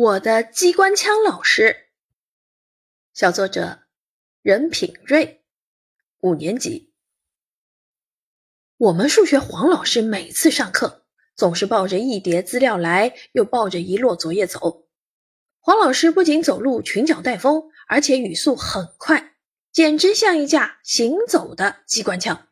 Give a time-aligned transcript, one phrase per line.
[0.00, 1.88] 我的机关枪老师，
[3.12, 3.80] 小作者
[4.42, 5.42] 任品瑞，
[6.20, 6.92] 五年级。
[8.76, 14.86] 我们数学黄老师每次上课总是抱着一叠资料来，又抱着一摞作业走。
[15.58, 19.34] 黄老师不仅走路裙脚带风，而且语速很快，
[19.72, 22.46] 简直像一架行走的机关枪。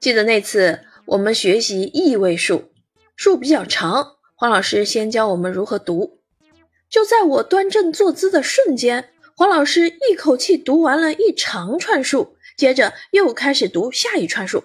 [0.00, 2.72] 记得那次我们学习异位数，
[3.14, 4.14] 数比较长。
[4.40, 6.20] 黄老师先教我们如何读，
[6.88, 14.62] 就在我端正坐姿的瞬间，黄老师一口气读完了一长串数，接着又开始读下一串数。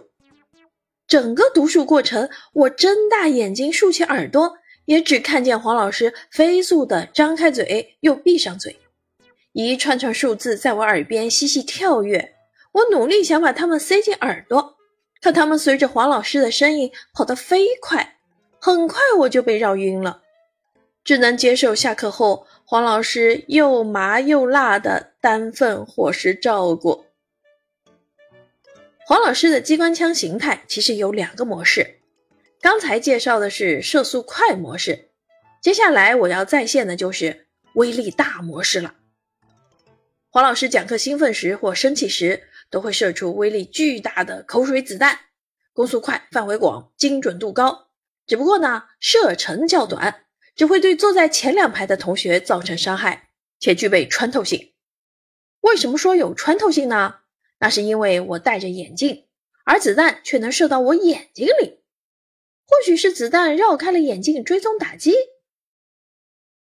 [1.08, 8.78] 整个读数过程，我睁大眼睛竖起耳朵，也只看见黄老师飞速地张开嘴又闭上嘴，
[9.53, 12.36] 一串串数字在我耳边细细跳跃。
[12.73, 14.76] 我努力想把它们塞进耳朵，
[15.20, 18.20] 可它们随着黄老师的声音跑得飞快。
[18.66, 20.22] 很快我就被绕晕了，
[21.03, 27.03] 只能接受下课后黄老师又麻又辣的单份伙食照顾。
[29.05, 32.00] 黄老师的机关枪形态其实有两个模式，
[32.61, 35.09] 刚才介绍的是射速快模式，
[35.61, 38.95] 接下来我要再现的就是威力大模式了。
[40.30, 45.20] 黄老师讲课兴奋时或生气时，都会射出威力巨大的口水子弹，
[45.73, 47.89] 攻速快，范围广，精准度高。
[48.26, 53.30] 只不过呢，射程较短，只会对坐在前两排的同学造成伤害，
[53.60, 54.74] 且具备穿透性。
[55.62, 57.22] 为什么说有穿透性呢？
[57.60, 59.28] 那是因为我戴着眼镜，
[59.64, 61.82] 而子弹却能射到我眼睛里。
[62.66, 65.14] 或许是子弹绕开了眼镜追踪打击。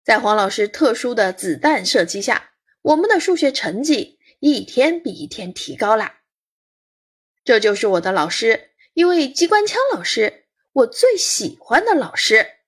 [0.03, 6.21] 在黄老师特殊的子弹射击下，我们的数学成绩一天比一天提高啦。
[7.43, 10.40] 这就是我的老师，一位机关枪老师。
[10.73, 12.60] 我最喜欢的老师。